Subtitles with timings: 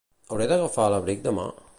[0.35, 1.47] Hauré d'agafar l'abric demà?